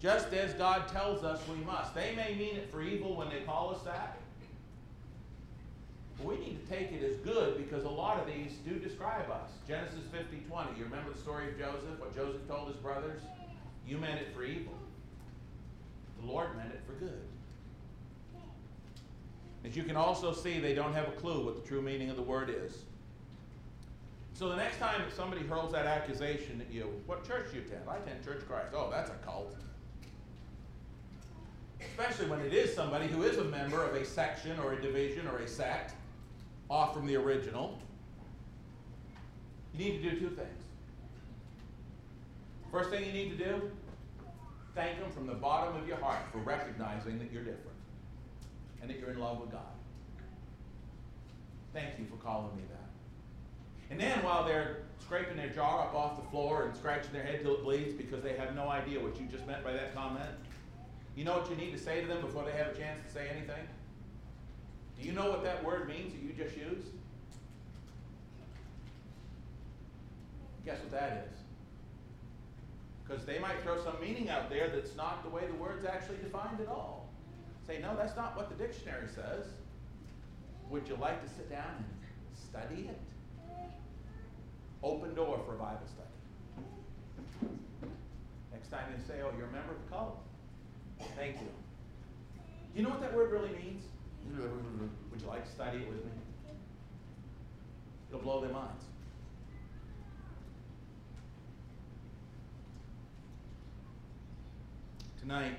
[0.00, 1.94] just as God tells us we must.
[1.94, 4.16] They may mean it for evil when they call us that,
[6.20, 9.30] but we need to take it as good because a lot of these do describe
[9.30, 9.50] us.
[9.66, 10.78] Genesis 50 20.
[10.78, 13.22] You remember the story of Joseph, what Joseph told his brothers?
[13.86, 14.74] You meant it for evil.
[16.20, 17.22] The Lord meant it for good.
[19.64, 22.16] As you can also see, they don't have a clue what the true meaning of
[22.16, 22.84] the word is.
[24.32, 27.64] So the next time that somebody hurls that accusation at you, what church do you
[27.66, 27.82] attend?
[27.88, 28.68] I attend Church Christ.
[28.74, 29.54] Oh, that's a cult
[31.80, 35.26] especially when it is somebody who is a member of a section or a division
[35.26, 35.94] or a sect
[36.70, 37.78] off from the original,
[39.74, 40.48] you need to do two things.
[42.70, 43.70] First thing you need to do,
[44.76, 47.66] thank them from the bottom of your heart for recognizing that you're different
[48.80, 49.60] and that you're in love with God.
[51.74, 53.90] Thank you for calling me that.
[53.90, 57.40] And then while they're scraping their jaw up off the floor and scratching their head
[57.42, 60.30] till it bleeds because they have no idea what you just meant by that comment,
[61.16, 63.12] you know what you need to say to them before they have a chance to
[63.12, 63.66] say anything?
[65.00, 66.88] Do you know what that word means that you just used?
[70.64, 71.38] Guess what that is?
[73.02, 76.18] Because they might throw some meaning out there that's not the way the word's actually
[76.18, 77.08] defined at all.
[77.66, 79.46] Say, no, that's not what the dictionary says.
[80.68, 81.86] Would you like to sit down and
[82.36, 82.98] study it?
[84.82, 87.50] Open door for Bible study.
[88.52, 90.20] Next time they say, oh, you're a member of the cult.
[91.16, 91.48] Thank you.
[92.74, 93.84] Do you know what that word really means?
[94.28, 96.10] Would you like to study it with me?
[98.08, 98.84] It'll blow their minds.
[105.20, 105.56] Tonight,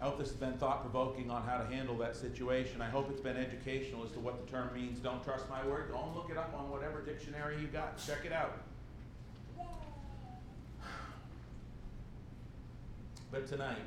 [0.00, 2.82] I hope this has been thought provoking on how to handle that situation.
[2.82, 4.98] I hope it's been educational as to what the term means.
[4.98, 5.90] Don't trust my word.
[5.90, 7.96] Go and look it up on whatever dictionary you've got.
[7.98, 8.58] Check it out.
[13.32, 13.78] But tonight,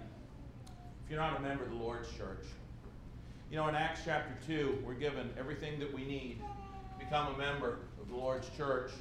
[1.09, 2.45] if you're not a member of the Lord's church,
[3.49, 7.37] you know, in Acts chapter 2, we're given everything that we need to become a
[7.39, 8.91] member of the Lord's church.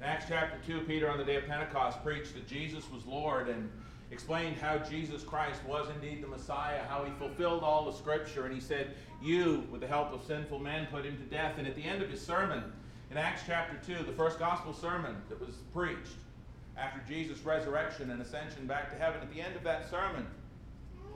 [0.00, 3.50] In Acts chapter 2, Peter on the day of Pentecost preached that Jesus was Lord
[3.50, 3.70] and
[4.10, 8.46] explained how Jesus Christ was indeed the Messiah, how he fulfilled all the scripture.
[8.46, 11.58] And he said, You, with the help of sinful men, put him to death.
[11.58, 12.62] And at the end of his sermon,
[13.10, 16.16] in Acts chapter 2, the first gospel sermon that was preached,
[16.80, 20.26] after Jesus' resurrection and ascension back to heaven, at the end of that sermon,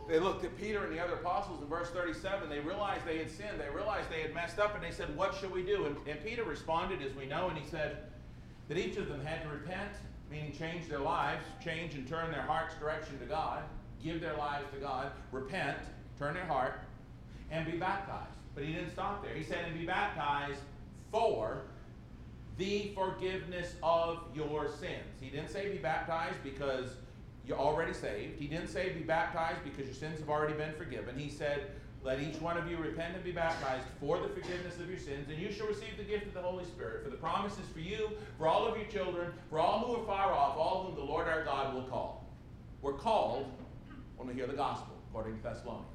[0.06, 2.50] they looked at Peter and the other apostles in verse 37.
[2.50, 3.58] They realized they had sinned.
[3.58, 5.86] They realized they had messed up, and they said, What shall we do?
[5.86, 7.98] And, and Peter responded, as we know, and he said
[8.68, 9.92] that each of them had to repent,
[10.30, 13.62] meaning change their lives, change and turn their heart's direction to God,
[14.02, 15.78] give their lives to God, repent,
[16.18, 16.80] turn their heart,
[17.50, 18.36] and be baptized.
[18.54, 19.34] But he didn't stop there.
[19.34, 20.60] He said, And be baptized
[21.10, 21.62] for
[22.56, 25.18] the forgiveness of your sins.
[25.20, 26.96] He didn't say be baptized because
[27.46, 28.38] you're already saved.
[28.38, 31.18] He didn't say be baptized because your sins have already been forgiven.
[31.18, 31.70] He said,
[32.04, 35.26] let each one of you repent and be baptized for the forgiveness of your sins,
[35.30, 37.02] and you shall receive the gift of the Holy Spirit.
[37.02, 40.04] For the promise is for you, for all of your children, for all who are
[40.04, 42.26] far off, all whom the Lord our God will call.
[42.82, 43.50] We're called
[44.18, 45.88] when we hear the gospel, according to Thessalonians.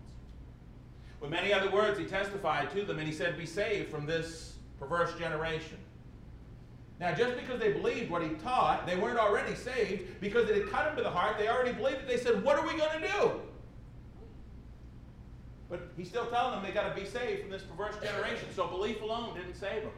[1.21, 4.55] With many other words, he testified to them, and he said, Be saved from this
[4.79, 5.77] perverse generation.
[6.99, 10.69] Now, just because they believed what he taught, they weren't already saved because it had
[10.69, 11.37] cut them to the heart.
[11.37, 12.07] They already believed it.
[12.07, 13.31] They said, What are we going to do?
[15.69, 18.49] But he's still telling them they got to be saved from this perverse generation.
[18.53, 19.91] So belief alone didn't save them.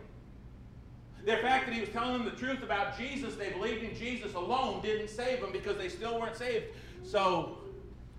[1.25, 4.33] The fact that he was telling them the truth about Jesus, they believed in Jesus
[4.33, 6.65] alone, didn't save them because they still weren't saved.
[7.03, 7.59] So,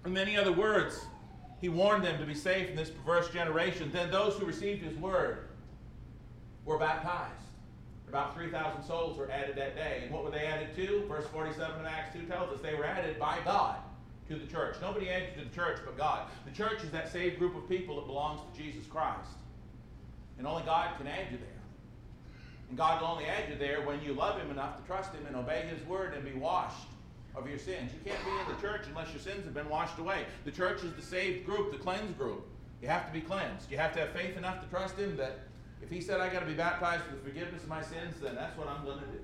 [0.07, 1.01] in many other words,
[1.61, 3.91] he warned them to be saved from this perverse generation.
[3.93, 5.49] Then those who received his word
[6.64, 7.43] were baptized.
[8.12, 10.00] About 3,000 souls were added that day.
[10.02, 11.02] And what were they added to?
[11.08, 13.76] Verse 47 of Acts 2 tells us they were added by God
[14.28, 14.76] to the church.
[14.82, 16.28] Nobody added to the church but God.
[16.44, 19.30] The church is that saved group of people that belongs to Jesus Christ.
[20.36, 21.48] And only God can add you there.
[22.68, 25.24] And God will only add you there when you love Him enough to trust Him
[25.26, 26.88] and obey His word and be washed
[27.34, 27.92] of your sins.
[27.94, 30.26] You can't be in the church unless your sins have been washed away.
[30.44, 32.46] The church is the saved group, the cleansed group.
[32.82, 33.70] You have to be cleansed.
[33.70, 35.38] You have to have faith enough to trust Him that
[35.83, 38.35] if He said, I got to be baptized for the forgiveness of my sins, then
[38.35, 39.18] that's what I'm going to do.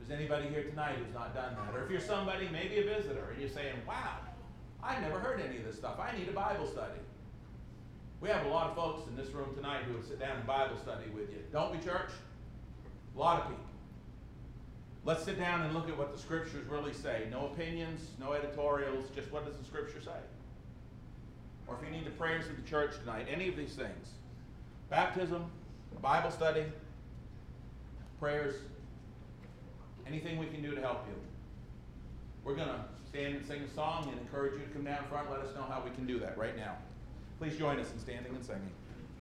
[0.00, 2.84] If there's anybody here tonight who's not done that, or if you're somebody, maybe a
[2.84, 4.18] visitor, and you're saying, wow,
[4.82, 5.98] I've never heard any of this stuff.
[5.98, 7.00] I need a Bible study.
[8.20, 10.46] We have a lot of folks in this room tonight who would sit down in
[10.46, 11.38] Bible study with you.
[11.52, 12.10] Don't we, church?
[13.14, 13.64] A lot of people.
[15.04, 17.28] Let's sit down and look at what the scriptures really say.
[17.30, 20.20] No opinions, no editorials, just what does the scripture say?
[21.66, 24.17] Or if you need the prayers of the church tonight, any of these things
[24.90, 25.44] baptism,
[26.00, 26.64] Bible study,
[28.20, 28.54] prayers,
[30.06, 31.14] anything we can do to help you.
[32.44, 35.30] We're going to stand and sing a song and encourage you to come down front.
[35.30, 36.76] Let us know how we can do that right now.
[37.38, 38.70] Please join us in standing and singing.